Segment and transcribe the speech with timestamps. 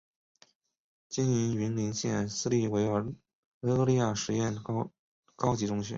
[1.09, 2.87] 经营云林县私立维
[3.61, 4.57] 多利亚实验
[5.35, 5.89] 高级中学。